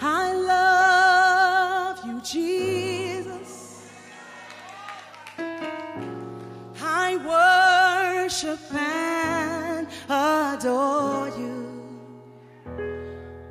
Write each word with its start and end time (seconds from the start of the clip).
I 0.00 0.32
love 0.34 2.04
you, 2.04 2.20
Jesus. 2.22 3.90
I 6.80 7.16
worship 8.26 8.58
and 8.74 9.86
adore 10.08 11.28
you. 11.38 11.68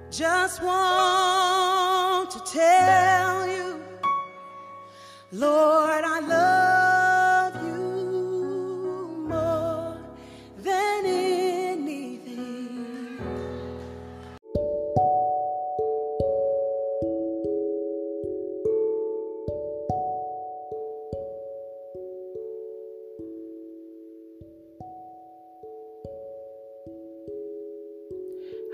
Just 0.09 0.61
want 0.61 1.20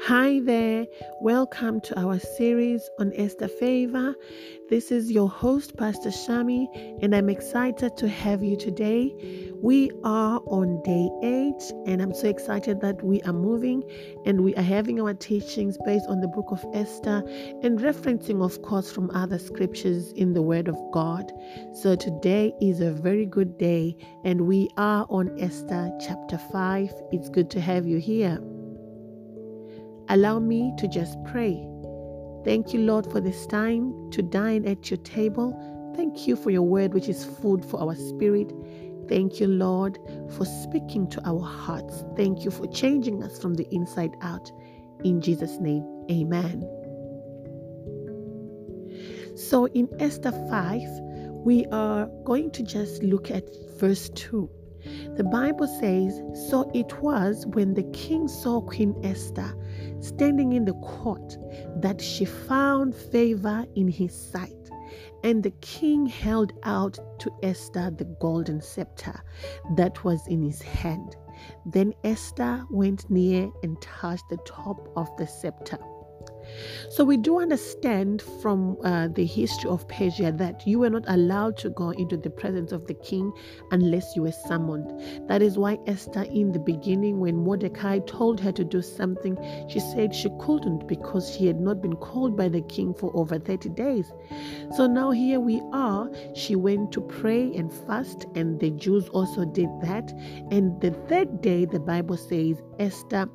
Hi 0.07 0.39
there, 0.39 0.87
welcome 1.19 1.81
to 1.81 1.99
our 1.99 2.17
series 2.17 2.89
on 2.97 3.11
Esther 3.17 3.49
Favor. 3.49 4.15
This 4.69 4.89
is 4.89 5.11
your 5.11 5.27
host, 5.27 5.75
Pastor 5.75 6.11
Shami, 6.11 6.65
and 7.01 7.13
I'm 7.13 7.27
excited 7.27 7.97
to 7.97 8.07
have 8.07 8.41
you 8.41 8.55
today. 8.55 9.13
We 9.61 9.91
are 10.05 10.39
on 10.47 10.81
day 10.83 11.09
eight, 11.23 11.73
and 11.85 12.01
I'm 12.01 12.13
so 12.13 12.29
excited 12.29 12.79
that 12.79 13.03
we 13.03 13.21
are 13.23 13.33
moving 13.33 13.83
and 14.25 14.45
we 14.45 14.55
are 14.55 14.61
having 14.61 15.01
our 15.01 15.13
teachings 15.13 15.77
based 15.83 16.07
on 16.07 16.21
the 16.21 16.29
book 16.29 16.51
of 16.51 16.63
Esther 16.73 17.21
and 17.61 17.77
referencing, 17.77 18.41
of 18.41 18.61
course, 18.61 18.89
from 18.89 19.11
other 19.11 19.37
scriptures 19.37 20.13
in 20.13 20.31
the 20.31 20.41
Word 20.41 20.69
of 20.69 20.77
God. 20.93 21.33
So 21.73 21.97
today 21.97 22.53
is 22.61 22.79
a 22.79 22.91
very 22.91 23.25
good 23.25 23.57
day, 23.57 23.97
and 24.23 24.47
we 24.47 24.69
are 24.77 25.05
on 25.09 25.37
Esther 25.37 25.91
chapter 25.99 26.37
5. 26.37 26.93
It's 27.11 27.27
good 27.27 27.49
to 27.49 27.59
have 27.59 27.85
you 27.85 27.97
here. 27.97 28.41
Allow 30.09 30.39
me 30.39 30.73
to 30.77 30.87
just 30.87 31.17
pray. 31.25 31.67
Thank 32.45 32.73
you, 32.73 32.81
Lord, 32.81 33.11
for 33.11 33.19
this 33.19 33.45
time 33.47 34.09
to 34.11 34.21
dine 34.21 34.65
at 34.65 34.89
your 34.89 34.99
table. 34.99 35.53
Thank 35.95 36.27
you 36.27 36.35
for 36.35 36.49
your 36.49 36.61
word, 36.61 36.93
which 36.93 37.09
is 37.09 37.25
food 37.25 37.65
for 37.65 37.81
our 37.81 37.95
spirit. 37.95 38.53
Thank 39.09 39.39
you, 39.39 39.47
Lord, 39.47 39.97
for 40.31 40.45
speaking 40.45 41.09
to 41.09 41.21
our 41.27 41.41
hearts. 41.41 42.03
Thank 42.15 42.45
you 42.45 42.51
for 42.51 42.67
changing 42.67 43.23
us 43.23 43.39
from 43.39 43.55
the 43.55 43.67
inside 43.71 44.15
out. 44.21 44.51
In 45.03 45.21
Jesus' 45.21 45.59
name, 45.59 45.83
amen. 46.09 46.61
So, 49.35 49.67
in 49.67 49.89
Esther 49.99 50.31
5, 50.49 50.81
we 51.45 51.65
are 51.67 52.07
going 52.23 52.51
to 52.51 52.63
just 52.63 53.03
look 53.03 53.29
at 53.29 53.43
verse 53.77 54.09
2. 54.09 54.49
The 55.15 55.23
Bible 55.23 55.67
says, 55.67 56.21
So 56.49 56.69
it 56.73 57.01
was 57.01 57.45
when 57.47 57.73
the 57.73 57.83
king 57.91 58.27
saw 58.27 58.61
Queen 58.61 58.95
Esther 59.03 59.55
standing 59.99 60.53
in 60.53 60.65
the 60.65 60.73
court 60.75 61.37
that 61.77 62.01
she 62.01 62.25
found 62.25 62.95
favor 62.95 63.65
in 63.75 63.87
his 63.87 64.13
sight. 64.13 64.51
And 65.23 65.43
the 65.43 65.51
king 65.61 66.05
held 66.05 66.53
out 66.63 66.97
to 67.19 67.31
Esther 67.43 67.91
the 67.91 68.05
golden 68.21 68.61
scepter 68.61 69.19
that 69.75 70.03
was 70.03 70.25
in 70.27 70.41
his 70.43 70.61
hand. 70.61 71.15
Then 71.65 71.93
Esther 72.03 72.65
went 72.69 73.09
near 73.09 73.49
and 73.63 73.79
touched 73.81 74.29
the 74.29 74.37
top 74.45 74.89
of 74.95 75.07
the 75.17 75.27
scepter. 75.27 75.77
So 76.89 77.03
we 77.03 77.17
do 77.17 77.39
understand 77.39 78.21
from 78.41 78.77
uh, 78.83 79.09
the 79.09 79.25
history 79.25 79.69
of 79.69 79.87
Persia 79.87 80.31
that 80.37 80.65
you 80.65 80.79
were 80.79 80.89
not 80.89 81.03
allowed 81.07 81.57
to 81.57 81.69
go 81.69 81.91
into 81.91 82.17
the 82.17 82.29
presence 82.29 82.71
of 82.71 82.87
the 82.87 82.93
king 82.93 83.31
unless 83.71 84.15
you 84.15 84.23
were 84.23 84.31
summoned. 84.31 84.91
That 85.27 85.41
is 85.41 85.57
why 85.57 85.77
Esther, 85.85 86.23
in 86.23 86.51
the 86.51 86.59
beginning, 86.59 87.19
when 87.19 87.35
Mordecai 87.35 87.99
told 87.99 88.39
her 88.39 88.51
to 88.51 88.63
do 88.63 88.81
something, 88.81 89.37
she 89.69 89.79
said 89.79 90.13
she 90.13 90.29
couldn't 90.39 90.87
because 90.87 91.35
she 91.35 91.45
had 91.45 91.59
not 91.59 91.81
been 91.81 91.95
called 91.95 92.35
by 92.35 92.49
the 92.49 92.61
king 92.61 92.93
for 92.93 93.11
over 93.15 93.37
30 93.37 93.69
days. 93.69 94.11
So 94.75 94.87
now 94.87 95.11
here 95.11 95.39
we 95.39 95.61
are. 95.73 96.09
She 96.33 96.55
went 96.55 96.91
to 96.93 97.01
pray 97.01 97.53
and 97.55 97.71
fast, 97.71 98.25
and 98.35 98.59
the 98.59 98.71
Jews 98.71 99.07
also 99.09 99.45
did 99.45 99.69
that. 99.81 100.11
And 100.51 100.79
the 100.81 100.91
third 101.07 101.41
day, 101.41 101.65
the 101.65 101.79
Bible 101.79 102.17
says, 102.17 102.61
Esther 102.79 103.29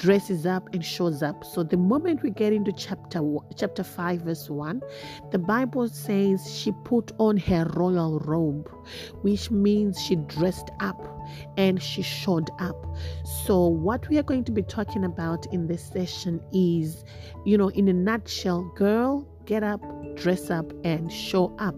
dresses 0.00 0.46
up 0.46 0.66
and 0.72 0.82
shows 0.82 1.22
up. 1.22 1.44
So 1.44 1.62
the 1.62 1.76
moment 1.76 2.22
we 2.22 2.30
get 2.30 2.54
into 2.54 2.72
chapter 2.72 3.20
chapter 3.54 3.84
5 3.84 4.22
verse 4.22 4.48
1, 4.48 4.80
the 5.30 5.38
Bible 5.38 5.88
says 5.88 6.50
she 6.50 6.72
put 6.84 7.12
on 7.18 7.36
her 7.36 7.66
royal 7.76 8.18
robe, 8.20 8.70
which 9.20 9.50
means 9.50 10.00
she 10.00 10.16
dressed 10.16 10.70
up 10.80 10.98
and 11.58 11.82
she 11.82 12.00
showed 12.00 12.48
up. 12.58 12.76
So 13.44 13.66
what 13.66 14.08
we 14.08 14.18
are 14.18 14.22
going 14.22 14.44
to 14.44 14.52
be 14.52 14.62
talking 14.62 15.04
about 15.04 15.46
in 15.52 15.66
this 15.66 15.84
session 15.84 16.40
is, 16.50 17.04
you 17.44 17.58
know, 17.58 17.68
in 17.68 17.86
a 17.88 17.92
nutshell, 17.92 18.72
girl, 18.74 19.28
get 19.44 19.62
up, 19.62 19.82
dress 20.16 20.50
up 20.50 20.72
and 20.82 21.12
show 21.12 21.54
up. 21.58 21.76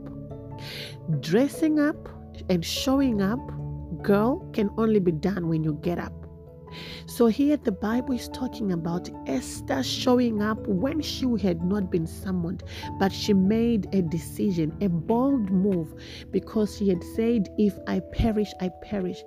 Dressing 1.21 1.81
up 1.81 2.09
and 2.49 2.65
showing 2.65 3.21
up, 3.21 3.41
girl, 4.01 4.49
can 4.53 4.71
only 4.79 5.01
be 5.01 5.11
done 5.11 5.49
when 5.49 5.65
you 5.65 5.77
get 5.83 5.99
up. 5.99 6.22
So 7.07 7.27
here 7.27 7.57
the 7.57 7.73
Bible 7.73 8.15
is 8.15 8.29
talking 8.29 8.73
about 8.73 9.11
Esther 9.27 9.83
showing 9.83 10.43
up 10.43 10.67
when 10.67 11.01
she 11.01 11.27
had 11.41 11.65
not 11.65 11.91
been 11.91 12.07
summoned, 12.07 12.63
but 12.99 13.13
she 13.13 13.33
made 13.33 13.89
a 13.95 14.03
decision, 14.03 14.77
a 14.81 14.89
bold 14.89 15.51
move, 15.51 15.95
because 16.31 16.77
she 16.77 16.89
had 16.89 17.03
said, 17.15 17.49
If 17.59 17.79
I 17.87 18.01
perish, 18.01 18.53
I 18.61 18.71
perish. 18.83 19.23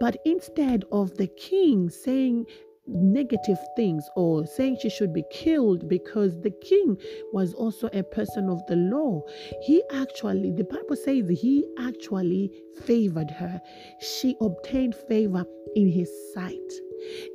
But 0.00 0.16
instead 0.24 0.84
of 0.92 1.16
the 1.16 1.28
king 1.28 1.90
saying, 1.90 2.46
negative 2.86 3.58
things 3.74 4.08
or 4.14 4.46
saying 4.46 4.78
she 4.80 4.90
should 4.90 5.12
be 5.12 5.24
killed 5.30 5.88
because 5.88 6.40
the 6.40 6.50
king 6.50 6.96
was 7.32 7.54
also 7.54 7.88
a 7.92 8.02
person 8.02 8.48
of 8.48 8.64
the 8.66 8.76
law. 8.76 9.22
He 9.62 9.82
actually, 9.92 10.52
the 10.52 10.64
Bible 10.64 10.96
says, 10.96 11.28
he 11.28 11.64
actually 11.78 12.52
favored 12.84 13.30
her. 13.30 13.60
She 14.00 14.36
obtained 14.40 14.94
favor 14.94 15.44
in 15.74 15.88
his 15.88 16.10
sight. 16.32 16.72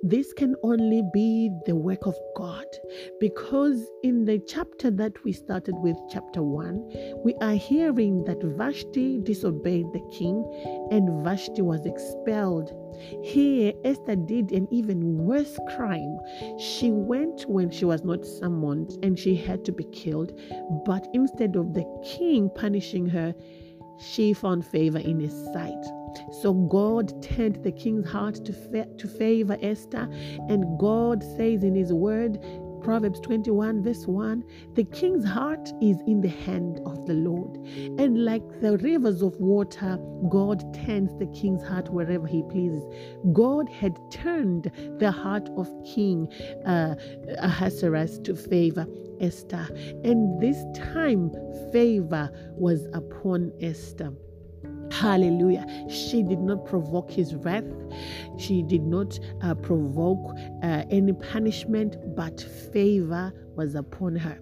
This 0.04 0.34
can 0.34 0.56
only 0.64 1.04
be 1.14 1.52
the 1.66 1.76
work 1.76 2.06
of 2.08 2.16
God 2.36 2.66
because 3.20 3.88
in 4.04 4.26
the 4.26 4.40
chapter 4.40 4.92
that 4.92 5.24
we 5.24 5.32
started 5.32 5.76
with, 5.80 5.98
chapter 6.10 6.42
1, 6.42 7.22
we 7.24 7.34
are 7.42 7.54
hearing 7.54 8.24
that 8.26 8.42
Vashti 8.42 9.20
disobeyed 9.20 9.86
the 9.94 10.02
king 10.12 10.44
and 10.92 11.24
Vashti 11.24 11.62
was 11.62 11.86
expelled. 11.86 12.74
Here, 13.24 13.74
Esther 13.84 14.16
did 14.16 14.52
an 14.52 14.68
even 14.72 15.18
worse 15.18 15.58
crime. 15.76 16.18
She 16.60 16.92
went 16.92 17.44
when 17.44 17.70
she 17.72 17.86
was 17.86 18.04
not 18.04 18.26
summoned 18.26 18.98
and 19.04 19.18
she 19.18 19.36
had 19.36 19.64
to 19.66 19.72
be 19.72 19.86
killed, 19.86 20.40
but 20.86 21.08
instead 21.14 21.56
of 21.56 21.74
the 21.74 21.86
king 22.04 22.50
punishing 22.54 23.08
her, 23.08 23.34
she 24.02 24.34
found 24.34 24.66
favor 24.66 25.00
in 25.00 25.20
his 25.20 25.34
sight. 25.54 25.86
So 26.42 26.54
God 26.54 27.22
turned 27.24 27.64
the 27.64 27.72
king's 27.72 28.10
heart 28.10 28.44
to, 28.46 28.54
fa- 28.54 28.88
to 28.98 29.08
favor 29.08 29.58
Esther, 29.62 30.10
and 30.50 30.80
God 30.80 31.24
says 31.24 31.64
in 31.64 31.76
his 31.76 31.94
word, 31.94 32.40
Proverbs 32.84 33.20
21, 33.20 33.84
verse 33.84 34.08
1 34.08 34.44
The 34.74 34.84
king's 34.86 35.26
heart 35.26 35.70
is 35.82 35.98
in 36.08 36.22
the 36.22 36.30
hand 36.30 36.80
of 36.86 37.06
the 37.06 37.14
Lord. 37.14 37.58
And 38.00 38.26
like 38.26 38.44
the 38.62 38.78
rivers 38.78 39.22
of 39.22 39.36
water, 39.40 39.98
God 40.30 40.74
turns 40.86 41.18
the 41.20 41.28
king's 41.28 41.64
heart 41.64 41.90
wherever 41.90 42.28
he 42.28 42.44
pleases. 42.44 42.84
God 43.34 43.70
had 43.70 44.00
turned 44.12 44.72
the 45.00 45.12
heart 45.12 45.50
of 45.58 45.70
King 45.86 46.32
uh, 46.66 46.96
Ahasuerus 47.40 48.20
to 48.20 48.36
favor 48.36 48.88
Esther. 49.20 49.68
And 50.04 50.42
this 50.42 50.58
time, 50.76 51.32
favor 51.72 52.30
was 52.58 52.88
upon 52.94 53.52
Esther. 53.62 54.12
Hallelujah. 54.92 55.66
She 55.90 56.22
did 56.22 56.40
not 56.40 56.66
provoke 56.66 57.10
his 57.10 57.34
wrath. 57.34 57.64
She 58.38 58.62
did 58.62 58.84
not 58.84 59.18
uh, 59.42 59.56
provoke 59.56 60.36
uh, 60.64 60.84
any 60.90 61.14
punishment, 61.14 62.16
but 62.16 62.42
favor 62.74 63.34
was 63.56 63.76
upon 63.76 64.16
her. 64.18 64.38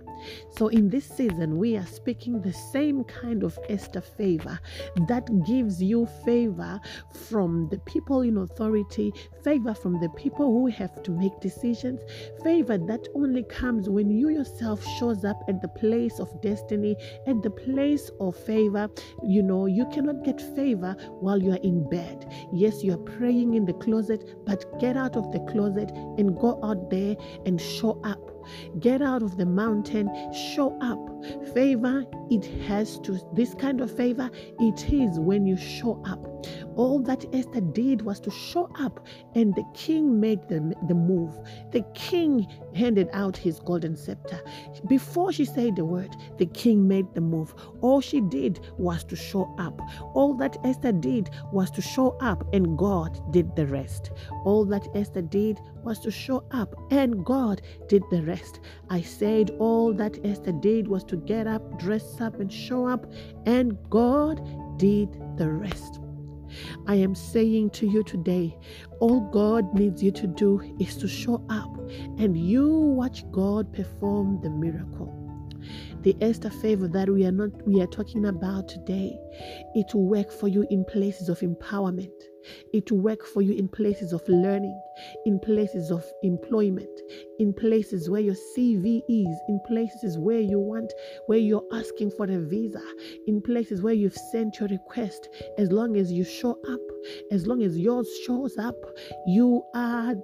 So, 0.57 0.67
in 0.67 0.89
this 0.89 1.07
season, 1.07 1.57
we 1.57 1.77
are 1.77 1.85
speaking 1.85 2.41
the 2.41 2.53
same 2.53 3.03
kind 3.03 3.43
of 3.43 3.57
Esther 3.69 4.01
favor 4.01 4.59
that 5.07 5.27
gives 5.45 5.81
you 5.81 6.07
favor 6.25 6.79
from 7.27 7.67
the 7.69 7.79
people 7.79 8.21
in 8.21 8.37
authority, 8.37 9.13
favor 9.43 9.73
from 9.73 9.99
the 9.99 10.09
people 10.09 10.47
who 10.47 10.67
have 10.67 11.01
to 11.03 11.11
make 11.11 11.39
decisions, 11.39 12.01
favor 12.43 12.77
that 12.77 13.07
only 13.15 13.43
comes 13.43 13.89
when 13.89 14.09
you 14.09 14.29
yourself 14.29 14.85
shows 14.97 15.23
up 15.25 15.41
at 15.47 15.61
the 15.61 15.67
place 15.67 16.19
of 16.19 16.41
destiny, 16.41 16.95
at 17.27 17.41
the 17.41 17.49
place 17.49 18.09
of 18.19 18.35
favor. 18.35 18.89
You 19.23 19.43
know, 19.43 19.65
you 19.65 19.85
cannot 19.87 20.23
get 20.23 20.41
favor 20.55 20.95
while 21.19 21.41
you 21.41 21.51
are 21.51 21.63
in 21.63 21.89
bed. 21.89 22.31
Yes, 22.53 22.83
you 22.83 22.93
are 22.93 22.97
praying 22.97 23.53
in 23.53 23.65
the 23.65 23.73
closet, 23.73 24.45
but 24.45 24.65
get 24.79 24.97
out 24.97 25.15
of 25.15 25.31
the 25.31 25.39
closet 25.51 25.91
and 26.17 26.37
go 26.37 26.59
out 26.63 26.89
there 26.89 27.15
and 27.45 27.59
show 27.59 27.99
up 28.03 28.28
Get 28.79 29.01
out 29.01 29.23
of 29.23 29.37
the 29.37 29.45
mountain, 29.45 30.09
show 30.33 30.77
up. 30.81 31.18
Favor, 31.53 32.05
it 32.29 32.45
has 32.63 32.99
to, 32.99 33.19
this 33.33 33.53
kind 33.53 33.81
of 33.81 33.95
favor, 33.95 34.29
it 34.59 34.91
is 34.91 35.19
when 35.19 35.45
you 35.45 35.57
show 35.57 36.01
up. 36.05 36.25
All 36.75 36.99
that 36.99 37.25
Esther 37.33 37.61
did 37.61 38.03
was 38.03 38.19
to 38.21 38.31
show 38.31 38.69
up, 38.79 39.05
and 39.35 39.53
the 39.55 39.65
king 39.73 40.19
made 40.19 40.47
the, 40.47 40.73
the 40.87 40.93
move. 40.93 41.37
The 41.71 41.83
king 41.93 42.47
handed 42.73 43.09
out 43.11 43.35
his 43.35 43.59
golden 43.59 43.97
scepter. 43.97 44.41
Before 44.87 45.33
she 45.33 45.45
said 45.45 45.75
the 45.75 45.83
word, 45.85 46.15
the 46.37 46.45
king 46.45 46.87
made 46.87 47.13
the 47.13 47.21
move. 47.21 47.53
All 47.81 47.99
she 47.99 48.21
did 48.21 48.59
was 48.77 49.03
to 49.05 49.15
show 49.15 49.53
up. 49.57 49.81
All 50.13 50.33
that 50.35 50.57
Esther 50.63 50.93
did 50.93 51.29
was 51.51 51.69
to 51.71 51.81
show 51.81 52.17
up, 52.21 52.47
and 52.53 52.77
God 52.77 53.19
did 53.31 53.55
the 53.55 53.67
rest. 53.67 54.11
All 54.45 54.63
that 54.65 54.87
Esther 54.95 55.21
did 55.21 55.59
was 55.83 55.99
to 55.99 56.11
show 56.11 56.43
up, 56.51 56.73
and 56.91 57.25
God 57.25 57.61
did 57.87 58.03
the 58.11 58.21
rest. 58.23 58.59
I 58.89 59.01
said 59.01 59.51
all 59.59 59.93
that 59.93 60.17
Esther 60.23 60.51
did 60.51 60.87
was 60.87 61.03
to 61.09 61.17
get 61.17 61.47
up, 61.47 61.79
dress 61.79 62.21
up, 62.21 62.39
and 62.39 62.51
show 62.51 62.87
up, 62.87 63.05
and 63.45 63.77
God 63.89 64.41
did 64.77 65.11
the 65.37 65.49
rest. 65.49 65.99
I 66.87 66.95
am 66.95 67.13
saying 67.13 67.71
to 67.71 67.87
you 67.87 68.03
today, 68.03 68.57
all 68.99 69.19
God 69.31 69.73
needs 69.73 70.01
you 70.01 70.11
to 70.11 70.27
do 70.27 70.61
is 70.79 70.97
to 70.97 71.07
show 71.07 71.43
up 71.49 71.77
and 72.17 72.35
you 72.35 72.67
watch 72.67 73.23
God 73.31 73.71
perform 73.71 74.41
the 74.41 74.49
miracle 74.49 75.18
the 76.01 76.15
Esther 76.21 76.49
favor 76.49 76.87
that 76.87 77.09
we 77.09 77.25
are 77.25 77.31
not 77.31 77.49
we 77.67 77.81
are 77.81 77.87
talking 77.87 78.25
about 78.25 78.67
today 78.67 79.17
it 79.75 79.93
will 79.93 80.07
work 80.07 80.31
for 80.31 80.47
you 80.47 80.65
in 80.69 80.83
places 80.85 81.29
of 81.29 81.39
empowerment. 81.39 82.11
It 82.73 82.89
will 82.91 82.99
work 82.99 83.25
for 83.25 83.41
you 83.41 83.53
in 83.53 83.67
places 83.67 84.13
of 84.13 84.27
learning 84.27 84.79
in 85.25 85.39
places 85.39 85.91
of 85.91 86.05
employment 86.23 86.89
in 87.37 87.53
places 87.53 88.09
where 88.09 88.21
your 88.21 88.35
cv 88.57 89.01
is 89.07 89.37
in 89.47 89.59
places 89.67 90.17
where 90.17 90.39
you 90.39 90.59
want 90.59 90.91
where 91.27 91.37
you're 91.37 91.63
asking 91.73 92.11
for 92.11 92.25
a 92.25 92.39
visa 92.39 92.81
in 93.27 93.41
places 93.41 93.81
where 93.81 93.93
you've 93.93 94.17
sent 94.31 94.59
your 94.59 94.69
request. 94.69 95.29
As 95.57 95.71
long 95.71 95.97
as 95.97 96.11
you 96.11 96.23
show 96.23 96.57
up 96.69 96.79
as 97.31 97.45
long 97.45 97.61
as 97.61 97.77
yours 97.77 98.09
shows 98.25 98.57
up 98.57 98.75
you 99.27 99.63
are 99.75 100.15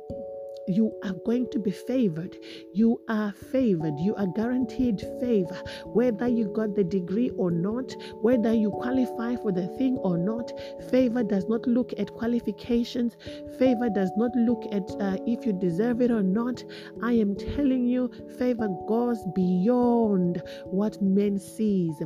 you 0.67 0.91
are 1.03 1.13
going 1.25 1.47
to 1.51 1.59
be 1.59 1.71
favored. 1.71 2.37
You 2.73 3.01
are 3.07 3.31
favored. 3.31 3.99
You 3.99 4.15
are 4.15 4.27
guaranteed 4.27 5.01
favor. 5.19 5.61
Whether 5.85 6.27
you 6.27 6.51
got 6.53 6.75
the 6.75 6.83
degree 6.83 7.29
or 7.37 7.51
not, 7.51 7.95
whether 8.21 8.53
you 8.53 8.71
qualify 8.71 9.35
for 9.35 9.51
the 9.51 9.67
thing 9.77 9.97
or 9.97 10.17
not, 10.17 10.51
favor 10.89 11.23
does 11.23 11.47
not 11.47 11.65
look 11.67 11.93
at 11.97 12.13
qualifications. 12.13 13.15
Favor 13.59 13.89
does 13.89 14.11
not 14.17 14.35
look 14.35 14.63
at 14.71 14.89
uh, 14.99 15.17
if 15.25 15.45
you 15.45 15.53
deserve 15.53 16.01
it 16.01 16.11
or 16.11 16.23
not. 16.23 16.63
I 17.01 17.13
am 17.13 17.35
telling 17.35 17.85
you, 17.87 18.11
favor 18.37 18.69
goes 18.87 19.23
beyond 19.35 20.41
what 20.65 21.01
men 21.01 21.37
sees. 21.37 22.01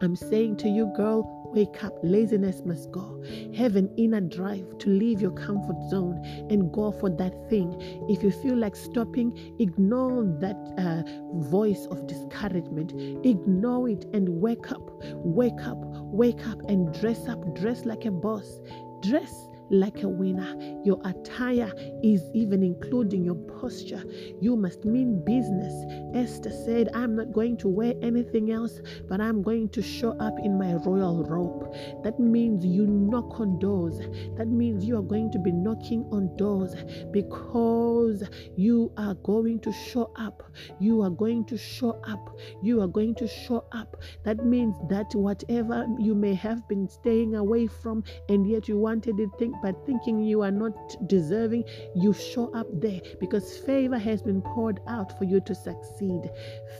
I'm 0.00 0.16
saying 0.16 0.56
to 0.58 0.68
you, 0.68 0.92
girl, 0.96 1.44
Wake 1.54 1.84
up. 1.84 1.96
Laziness 2.02 2.64
must 2.64 2.90
go. 2.90 3.22
Have 3.56 3.76
an 3.76 3.88
inner 3.96 4.20
drive 4.20 4.76
to 4.78 4.90
leave 4.90 5.20
your 5.20 5.30
comfort 5.30 5.76
zone 5.88 6.20
and 6.50 6.72
go 6.72 6.90
for 6.90 7.08
that 7.10 7.48
thing. 7.48 7.76
If 8.08 8.24
you 8.24 8.32
feel 8.32 8.56
like 8.56 8.74
stopping, 8.74 9.54
ignore 9.60 10.24
that 10.40 10.56
uh, 10.78 11.04
voice 11.44 11.86
of 11.92 12.08
discouragement. 12.08 12.92
Ignore 13.24 13.88
it 13.90 14.04
and 14.12 14.40
wake 14.40 14.72
up. 14.72 15.00
Wake 15.22 15.62
up. 15.64 15.78
Wake 15.80 16.44
up 16.48 16.60
and 16.68 16.92
dress 16.92 17.28
up. 17.28 17.54
Dress 17.54 17.84
like 17.84 18.04
a 18.04 18.10
boss. 18.10 18.60
Dress 19.00 19.48
like 19.70 20.02
a 20.02 20.08
winner. 20.08 20.56
Your 20.84 21.00
attire 21.04 21.72
is 22.02 22.22
even 22.34 22.64
including 22.64 23.24
your 23.24 23.36
posture. 23.60 24.02
You 24.40 24.56
must 24.56 24.84
mean 24.84 25.24
business. 25.24 25.83
Esther 26.24 26.50
said, 26.50 26.88
I'm 26.94 27.14
not 27.14 27.34
going 27.34 27.58
to 27.58 27.68
wear 27.68 27.92
anything 28.00 28.50
else, 28.50 28.80
but 29.10 29.20
I'm 29.20 29.42
going 29.42 29.68
to 29.68 29.82
show 29.82 30.12
up 30.12 30.32
in 30.42 30.58
my 30.58 30.72
royal 30.72 31.22
robe. 31.22 31.70
That 32.02 32.18
means 32.18 32.64
you 32.64 32.86
knock 32.86 33.38
on 33.40 33.58
doors. 33.58 33.98
That 34.38 34.48
means 34.48 34.86
you 34.86 34.96
are 34.96 35.02
going 35.02 35.30
to 35.32 35.38
be 35.38 35.52
knocking 35.52 36.08
on 36.10 36.34
doors 36.38 36.74
because 37.10 38.22
you 38.56 38.90
are 38.96 39.12
going 39.16 39.60
to 39.60 39.72
show 39.72 40.12
up. 40.16 40.42
You 40.80 41.02
are 41.02 41.10
going 41.10 41.44
to 41.44 41.58
show 41.58 42.00
up. 42.08 42.38
You 42.62 42.80
are 42.80 42.88
going 42.88 43.14
to 43.16 43.28
show 43.28 43.66
up. 43.72 44.00
That 44.24 44.46
means 44.46 44.76
that 44.88 45.14
whatever 45.14 45.86
you 45.98 46.14
may 46.14 46.32
have 46.32 46.66
been 46.68 46.88
staying 46.88 47.34
away 47.34 47.66
from 47.66 48.02
and 48.30 48.48
yet 48.48 48.66
you 48.66 48.78
wanted 48.78 49.20
it, 49.20 49.28
think 49.38 49.56
but 49.62 49.84
thinking 49.84 50.20
you 50.20 50.40
are 50.40 50.50
not 50.50 50.74
deserving, 51.06 51.64
you 51.94 52.14
show 52.14 52.50
up 52.54 52.68
there 52.80 53.02
because 53.20 53.58
favor 53.58 53.98
has 53.98 54.22
been 54.22 54.40
poured 54.40 54.80
out 54.88 55.18
for 55.18 55.24
you 55.24 55.40
to 55.42 55.54
succeed. 55.54 56.13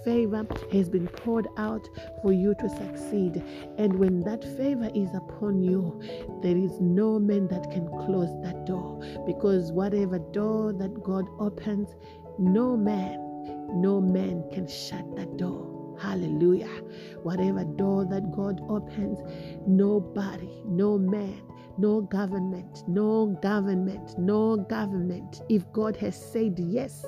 Favor 0.04 0.46
has 0.72 0.88
been 0.88 1.06
poured 1.08 1.46
out 1.56 1.88
for 2.22 2.32
you 2.32 2.54
to 2.56 2.69
succeed. 2.69 3.42
And 3.78 3.98
when 3.98 4.20
that 4.20 4.44
favor 4.56 4.90
is 4.94 5.14
upon 5.14 5.62
you, 5.62 6.00
there 6.42 6.56
is 6.56 6.81
no 6.81 7.19
man 7.19 7.48
that 7.48 7.70
can 7.70 7.86
close 7.88 8.31
that 8.42 8.66
door 8.66 9.00
because 9.26 9.72
whatever 9.72 10.19
door 10.19 10.72
that 10.72 11.02
God 11.02 11.26
opens, 11.38 11.94
no 12.38 12.76
man, 12.76 13.19
no 13.81 14.00
man 14.00 14.44
can 14.52 14.66
shut 14.66 15.16
that 15.16 15.36
door. 15.36 15.96
Hallelujah. 16.00 16.82
Whatever 17.22 17.64
door 17.64 18.04
that 18.04 18.32
God 18.32 18.60
opens, 18.69 19.19
nobody, 19.66 20.62
no 20.64 20.98
man 20.98 21.40
no 21.78 22.00
government, 22.02 22.84
no 22.88 23.26
government, 23.42 24.18
no 24.18 24.56
government. 24.56 25.42
If 25.48 25.70
God 25.72 25.96
has 25.96 26.16
said 26.16 26.58
yes, 26.58 27.04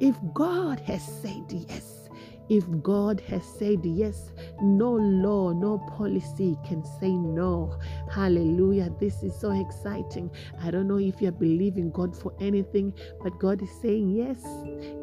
if 0.00 0.16
God 0.32 0.80
has 0.80 1.02
said 1.02 1.44
yes, 1.50 2.08
if 2.48 2.64
God 2.82 3.20
has 3.20 3.44
said 3.44 3.84
yes, 3.84 4.30
no 4.62 4.92
law, 4.92 5.52
no 5.52 5.78
policy 5.96 6.56
can 6.64 6.84
say 7.00 7.10
no. 7.10 7.78
Hallelujah. 8.10 8.90
This 9.00 9.22
is 9.22 9.34
so 9.38 9.50
exciting. 9.50 10.30
I 10.62 10.70
don't 10.70 10.88
know 10.88 10.98
if 10.98 11.20
you're 11.20 11.32
believing 11.32 11.90
God 11.90 12.16
for 12.16 12.32
anything, 12.40 12.92
but 13.22 13.38
God 13.38 13.62
is 13.62 13.70
saying 13.80 14.10
yes. 14.10 14.42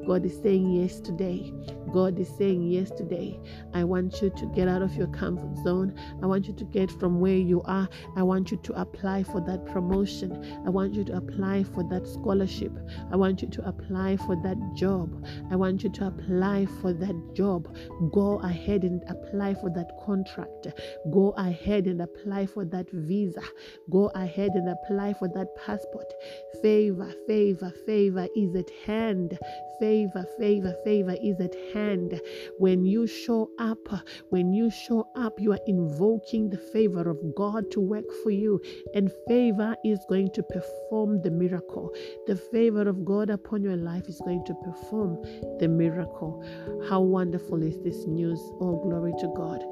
God 0.08 0.26
is 0.26 0.40
saying 0.42 0.72
yes 0.72 1.00
today. 1.00 1.54
God 1.92 2.18
is 2.20 2.30
saying 2.38 2.64
yes 2.64 2.90
today. 2.92 3.40
I 3.74 3.84
want 3.84 4.22
you 4.22 4.30
to 4.30 4.46
get 4.48 4.68
out 4.68 4.82
of 4.82 4.96
your 4.96 5.08
comfort 5.08 5.58
zone. 5.64 5.94
I 6.22 6.26
want 6.26 6.48
you 6.48 6.54
to 6.54 6.64
get 6.66 6.92
from 6.92 7.20
where 7.20 7.36
you 7.36 7.62
are. 7.64 7.88
I 8.16 8.24
want 8.24 8.52
you 8.52 8.58
to 8.58 8.82
apply 8.82 9.24
for 9.24 9.42
that 9.42 9.66
promotion. 9.66 10.62
I 10.66 10.70
want 10.70 10.94
you 10.94 11.04
to 11.06 11.18
apply 11.18 11.64
for 11.64 11.84
that 11.90 12.08
scholarship. 12.08 12.72
I 13.12 13.16
want 13.16 13.42
you 13.42 13.48
to 13.50 13.68
apply 13.68 14.18
for 14.18 14.36
that 14.38 14.58
job. 14.76 15.26
I 15.52 15.56
want 15.56 15.84
you 15.84 15.90
to 15.90 16.08
apply 16.08 16.68
for 16.82 16.94
that 16.94 17.34
job, 17.34 17.76
go 18.12 18.40
ahead 18.40 18.84
and 18.84 19.04
apply 19.08 19.41
for 19.50 19.70
that 19.72 19.90
contract. 20.06 20.68
Go 21.12 21.32
ahead 21.32 21.88
and 21.88 22.02
apply 22.02 22.46
for 22.46 22.64
that 22.66 22.90
visa. 22.92 23.42
Go 23.90 24.12
ahead 24.14 24.52
and 24.54 24.70
apply 24.70 25.14
for 25.14 25.28
that 25.30 25.48
passport. 25.66 26.14
Favor, 26.62 27.12
favor, 27.28 27.72
favor 27.86 28.28
is 28.36 28.56
at 28.56 28.70
hand. 28.86 29.38
Favor, 29.80 30.24
favor, 30.38 30.76
favor 30.86 31.16
is 31.24 31.40
at 31.40 31.56
hand. 31.74 32.22
When 32.60 32.86
you 32.86 33.08
show 33.08 33.50
up, 33.58 33.88
when 34.30 34.54
you 34.54 34.70
show 34.70 35.08
up, 35.16 35.40
you 35.40 35.54
are 35.54 35.66
invoking 35.66 36.50
the 36.50 36.60
favor 36.72 37.10
of 37.10 37.18
God 37.36 37.72
to 37.72 37.80
work 37.80 38.06
for 38.22 38.30
you, 38.30 38.62
and 38.94 39.12
favor 39.28 39.76
is 39.84 40.00
going 40.08 40.30
to 40.34 40.44
perform 40.44 41.24
the 41.24 41.32
miracle. 41.32 41.92
The 42.28 42.36
favor 42.36 42.88
of 42.88 43.04
God 43.04 43.32
upon 43.32 43.64
your 43.64 43.78
life 43.78 44.08
is 44.08 44.22
going 44.24 44.46
to 44.46 44.54
perform 44.64 45.18
the 45.60 45.68
miracle. 45.68 46.44
How 46.88 47.02
wonderful 47.02 47.64
is 47.64 47.80
this 47.80 48.06
news? 48.06 48.40
Oh, 48.60 48.80
glory 48.84 49.14
to 49.20 49.31
God. 49.36 49.64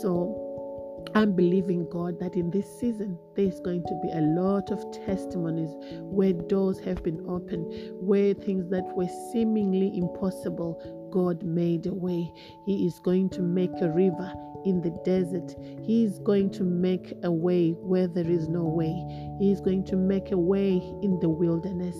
So, 0.00 0.46
I'm 1.14 1.32
believing 1.32 1.88
God 1.90 2.20
that 2.20 2.36
in 2.36 2.50
this 2.50 2.78
season 2.78 3.18
there's 3.34 3.58
going 3.60 3.82
to 3.82 4.00
be 4.02 4.10
a 4.12 4.20
lot 4.20 4.70
of 4.70 4.84
testimonies 5.06 5.74
where 6.02 6.32
doors 6.32 6.78
have 6.80 7.02
been 7.02 7.24
opened, 7.28 7.66
where 8.00 8.32
things 8.34 8.68
that 8.70 8.84
were 8.94 9.08
seemingly 9.32 9.96
impossible, 9.98 10.78
God 11.12 11.42
made 11.42 11.86
a 11.86 11.94
way. 11.94 12.32
He 12.64 12.86
is 12.86 13.00
going 13.00 13.30
to 13.30 13.42
make 13.42 13.72
a 13.80 13.90
river 13.90 14.32
in 14.64 14.82
the 14.82 14.90
desert. 15.04 15.56
He 15.82 16.04
is 16.04 16.18
going 16.20 16.50
to 16.50 16.64
make 16.64 17.12
a 17.24 17.32
way 17.32 17.70
where 17.70 18.06
there 18.06 18.30
is 18.30 18.48
no 18.48 18.64
way. 18.64 18.94
He 19.40 19.50
is 19.50 19.60
going 19.60 19.84
to 19.86 19.96
make 19.96 20.30
a 20.30 20.38
way 20.38 20.76
in 21.02 21.18
the 21.20 21.28
wilderness. 21.28 21.96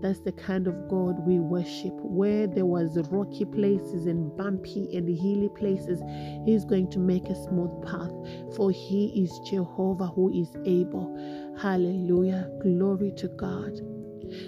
That's 0.00 0.20
the 0.20 0.32
kind 0.32 0.66
of 0.66 0.88
God 0.88 1.26
we 1.26 1.38
worship. 1.38 1.94
Where 2.02 2.46
there 2.46 2.66
was 2.66 2.98
rocky 3.10 3.44
places 3.44 4.06
and 4.06 4.34
bumpy 4.36 4.96
and 4.96 5.08
hilly 5.08 5.50
places, 5.56 6.02
He's 6.44 6.64
going 6.64 6.90
to 6.90 6.98
make 6.98 7.28
a 7.28 7.34
smooth 7.34 7.84
path. 7.86 8.12
For 8.56 8.70
He 8.70 9.22
is 9.22 9.38
Jehovah 9.50 10.06
who 10.06 10.30
is 10.30 10.54
able. 10.64 11.14
Hallelujah. 11.60 12.50
Glory 12.62 13.12
to 13.16 13.28
God. 13.28 13.80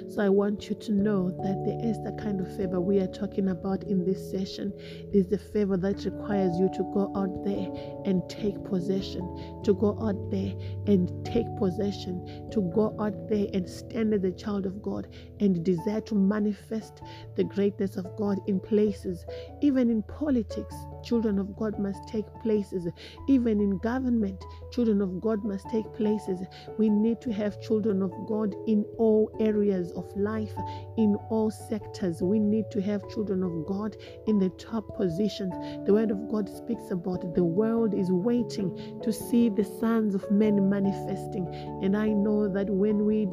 So 0.09 0.23
I 0.23 0.29
want 0.29 0.69
you 0.69 0.77
to 0.77 0.93
know 0.93 1.31
that 1.31 1.65
the 1.65 1.89
Esther 1.89 2.13
kind 2.23 2.41
of 2.41 2.57
favor 2.57 2.81
we 2.81 2.99
are 3.01 3.07
talking 3.07 3.49
about 3.49 3.85
in 3.85 4.05
this 4.05 4.31
session 4.31 4.73
is 5.13 5.29
the 5.29 5.39
favor 5.39 5.77
that 5.77 6.05
requires 6.05 6.59
you 6.59 6.69
to 6.75 6.83
go 6.95 7.13
out 7.17 7.45
there 7.45 7.69
and 8.05 8.23
take 8.29 8.63
possession, 8.65 9.61
to 9.65 9.75
go 9.75 9.99
out 10.01 10.31
there 10.31 10.53
and 10.87 11.25
take 11.25 11.47
possession, 11.57 12.49
to 12.51 12.61
go 12.75 12.97
out 13.01 13.29
there 13.29 13.47
and 13.55 13.69
stand 13.69 14.15
as 14.15 14.25
a 14.25 14.33
child 14.33 14.67
of 14.67 14.83
God 14.83 15.09
and 15.41 15.65
desire 15.65 16.01
to 16.03 16.15
manifest 16.15 17.03
the 17.37 17.45
greatness 17.45 17.97
of 17.97 18.07
God 18.17 18.39
in 18.47 18.61
places, 18.61 19.25
even 19.61 19.91
in 19.91 20.03
politics. 20.03 20.75
Children 21.05 21.39
of 21.39 21.57
God 21.57 21.79
must 21.79 22.07
take 22.09 22.27
places, 22.43 22.89
even 23.29 23.61
in 23.61 23.79
government. 23.79 24.45
Children 24.73 25.03
of 25.03 25.21
God 25.21 25.45
must 25.45 25.69
take 25.71 25.93
places. 25.95 26.41
We 26.79 26.89
need 26.89 27.21
to 27.23 27.33
have 27.33 27.61
children 27.61 28.03
of 28.03 28.13
God 28.27 28.55
in 28.67 28.85
all 28.99 29.31
areas 29.41 29.93
of 29.93 30.11
life, 30.17 30.55
in 30.97 31.17
all 31.31 31.51
sectors. 31.51 32.23
We 32.23 32.39
need 32.39 32.71
to 32.73 32.81
have 32.81 33.09
children 33.11 33.43
of 33.43 33.67
God 33.67 33.97
in 34.27 34.39
the 34.39 34.51
top 34.51 34.97
positions. 34.97 35.53
The 35.87 35.93
Word 35.93 36.11
of 36.11 36.31
God 36.31 36.49
speaks 36.49 36.91
about 36.91 37.25
it. 37.25 37.35
the 37.35 37.45
world 37.45 37.95
is 37.95 38.11
waiting 38.11 39.01
to 39.03 39.13
see 39.13 39.49
the 39.49 39.65
sons 39.65 40.15
of 40.15 40.31
men 40.31 40.69
manifesting. 40.69 41.47
And 41.83 41.97
I 41.97 42.09
know 42.09 42.49
that 42.49 42.69
when 42.71 43.05
we 43.05 43.25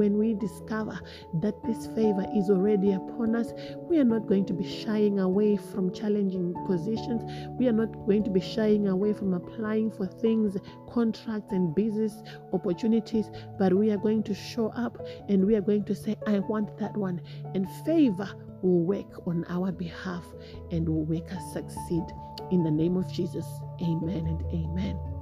when 0.00 0.18
we 0.18 0.34
discover 0.34 0.98
that 1.42 1.54
this 1.64 1.86
favor 1.88 2.26
is 2.34 2.50
already 2.50 2.92
upon 2.92 3.34
us, 3.34 3.52
we 3.88 3.98
are 3.98 4.04
not 4.04 4.26
going 4.26 4.46
to 4.46 4.54
be 4.54 4.66
shying 4.66 5.18
away 5.20 5.56
from 5.56 5.92
challenging 5.92 6.54
positions. 6.66 7.22
We 7.58 7.68
are 7.68 7.72
not 7.72 7.92
going 8.06 8.24
to 8.24 8.30
be 8.30 8.40
shying 8.40 8.88
away 8.88 9.12
from 9.12 9.34
applying 9.34 9.90
for 9.90 10.06
things, 10.06 10.56
contracts, 10.90 11.52
and 11.52 11.74
business 11.74 12.22
opportunities, 12.52 13.30
but 13.58 13.72
we 13.72 13.90
are 13.90 13.96
going 13.96 14.22
to 14.24 14.34
show 14.34 14.68
up 14.76 14.98
and 15.28 15.44
we 15.44 15.54
are 15.56 15.60
going 15.60 15.84
to 15.84 15.94
say, 15.94 16.16
I 16.26 16.38
want 16.40 16.76
that 16.78 16.96
one. 16.96 17.20
And 17.54 17.68
favor 17.84 18.28
will 18.62 18.80
work 18.80 19.26
on 19.26 19.44
our 19.48 19.72
behalf 19.72 20.24
and 20.70 20.88
will 20.88 21.06
make 21.06 21.32
us 21.32 21.52
succeed. 21.52 22.04
In 22.50 22.62
the 22.62 22.70
name 22.70 22.96
of 22.96 23.10
Jesus, 23.12 23.46
amen 23.82 24.26
and 24.26 24.42
amen. 24.52 25.17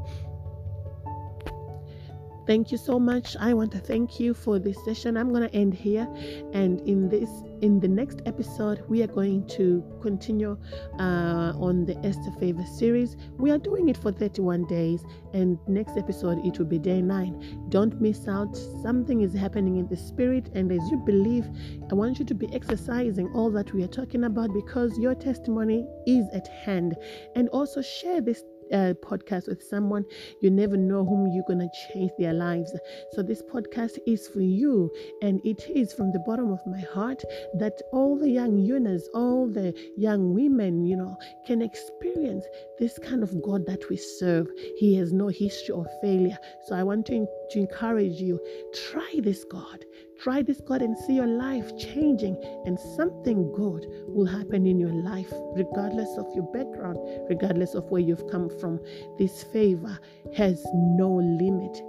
Thank 2.46 2.70
you 2.70 2.78
so 2.78 3.00
much. 3.00 3.36
I 3.40 3.54
want 3.54 3.72
to 3.72 3.80
thank 3.80 4.20
you 4.20 4.32
for 4.32 4.60
this 4.60 4.76
session. 4.84 5.16
I'm 5.16 5.32
going 5.32 5.48
to 5.48 5.52
end 5.54 5.74
here 5.74 6.06
and 6.52 6.80
in 6.82 7.08
this 7.08 7.28
in 7.60 7.80
the 7.80 7.88
next 7.88 8.20
episode 8.26 8.84
we 8.88 9.02
are 9.02 9.08
going 9.08 9.48
to 9.48 9.82
continue 10.00 10.56
uh, 11.00 11.52
on 11.56 11.86
the 11.86 11.98
Esther 12.06 12.30
Favor 12.38 12.64
series. 12.64 13.16
We 13.36 13.50
are 13.50 13.58
doing 13.58 13.88
it 13.88 13.96
for 13.96 14.12
31 14.12 14.66
days 14.66 15.02
and 15.34 15.58
next 15.66 15.96
episode 15.96 16.38
it 16.46 16.56
will 16.56 16.66
be 16.66 16.78
day 16.78 17.02
9. 17.02 17.66
Don't 17.68 18.00
miss 18.00 18.28
out. 18.28 18.56
Something 18.80 19.22
is 19.22 19.34
happening 19.34 19.78
in 19.78 19.88
the 19.88 19.96
spirit 19.96 20.48
and 20.54 20.70
as 20.70 20.88
you 20.88 20.98
believe, 20.98 21.46
I 21.90 21.94
want 21.94 22.20
you 22.20 22.24
to 22.26 22.34
be 22.34 22.54
exercising 22.54 23.28
all 23.34 23.50
that 23.50 23.72
we 23.72 23.82
are 23.82 23.88
talking 23.88 24.22
about 24.22 24.54
because 24.54 24.96
your 25.00 25.16
testimony 25.16 25.84
is 26.06 26.26
at 26.32 26.46
hand 26.46 26.94
and 27.34 27.48
also 27.48 27.82
share 27.82 28.20
this 28.20 28.44
podcast 28.72 29.48
with 29.48 29.62
someone, 29.62 30.04
you 30.40 30.50
never 30.50 30.76
know 30.76 31.04
whom 31.04 31.28
you're 31.28 31.44
going 31.46 31.60
to 31.60 31.68
change 31.92 32.10
their 32.18 32.32
lives. 32.32 32.76
So, 33.12 33.22
this 33.22 33.42
podcast 33.42 33.98
is 34.06 34.28
for 34.28 34.40
you, 34.40 34.90
and 35.22 35.40
it 35.44 35.68
is 35.68 35.92
from 35.92 36.12
the 36.12 36.18
bottom 36.20 36.52
of 36.52 36.60
my 36.66 36.80
heart 36.80 37.22
that 37.54 37.80
all 37.92 38.16
the 38.16 38.30
young 38.30 38.58
Yunas, 38.58 39.02
all 39.14 39.46
the 39.46 39.74
young 39.96 40.34
women, 40.34 40.84
you 40.84 40.96
know, 40.96 41.16
can 41.46 41.62
experience 41.62 42.44
this 42.78 42.98
kind 42.98 43.22
of 43.22 43.42
God 43.42 43.66
that 43.66 43.88
we 43.88 43.96
serve. 43.96 44.48
He 44.78 44.94
has 44.96 45.12
no 45.12 45.28
history 45.28 45.74
of 45.74 45.86
failure. 46.02 46.38
So, 46.66 46.74
I 46.74 46.82
want 46.82 47.06
to, 47.06 47.26
to 47.50 47.58
encourage 47.58 48.20
you 48.20 48.40
try 48.90 49.20
this 49.22 49.44
God. 49.44 49.84
Try 50.20 50.42
this 50.42 50.60
God 50.60 50.82
and 50.82 50.96
see 50.96 51.14
your 51.14 51.26
life 51.26 51.76
changing, 51.78 52.36
and 52.64 52.78
something 52.96 53.52
good 53.52 53.86
will 54.08 54.26
happen 54.26 54.66
in 54.66 54.78
your 54.78 54.92
life, 54.92 55.32
regardless 55.54 56.16
of 56.16 56.26
your 56.34 56.50
background, 56.52 56.98
regardless 57.28 57.74
of 57.74 57.84
where 57.90 58.00
you've 58.00 58.28
come 58.30 58.48
from. 58.58 58.80
This 59.18 59.44
favor 59.44 59.98
has 60.34 60.64
no 60.74 61.10
limit. 61.10 61.82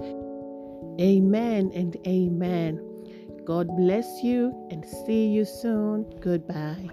Amen 1.00 1.72
and 1.74 1.96
amen. 2.05 2.81
God 3.46 3.67
bless 3.77 4.24
you 4.24 4.53
and 4.72 4.86
see 4.86 5.27
you 5.27 5.46
soon. 5.46 6.05
Goodbye. 6.19 6.89